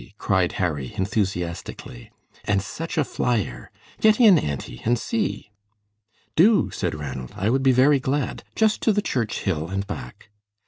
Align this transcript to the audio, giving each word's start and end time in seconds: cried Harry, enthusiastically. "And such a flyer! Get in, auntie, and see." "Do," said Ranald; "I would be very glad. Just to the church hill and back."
cried 0.17 0.53
Harry, 0.53 0.91
enthusiastically. 0.95 2.09
"And 2.45 2.59
such 2.63 2.97
a 2.97 3.03
flyer! 3.03 3.69
Get 3.99 4.19
in, 4.19 4.39
auntie, 4.39 4.81
and 4.83 4.97
see." 4.97 5.51
"Do," 6.35 6.71
said 6.71 6.95
Ranald; 6.95 7.33
"I 7.37 7.51
would 7.51 7.61
be 7.61 7.71
very 7.71 7.99
glad. 7.99 8.43
Just 8.55 8.81
to 8.81 8.93
the 8.93 9.03
church 9.03 9.41
hill 9.41 9.67
and 9.67 9.85
back." 9.85 10.29